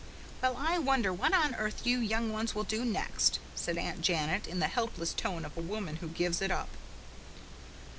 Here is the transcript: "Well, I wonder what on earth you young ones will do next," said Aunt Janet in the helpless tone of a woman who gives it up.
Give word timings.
"Well, 0.41 0.57
I 0.57 0.79
wonder 0.79 1.13
what 1.13 1.31
on 1.35 1.53
earth 1.53 1.85
you 1.85 1.99
young 1.99 2.33
ones 2.33 2.55
will 2.55 2.63
do 2.63 2.83
next," 2.83 3.37
said 3.53 3.77
Aunt 3.77 4.01
Janet 4.01 4.47
in 4.47 4.57
the 4.57 4.67
helpless 4.67 5.13
tone 5.13 5.45
of 5.45 5.55
a 5.55 5.61
woman 5.61 5.97
who 5.97 6.07
gives 6.09 6.41
it 6.41 6.49
up. 6.49 6.69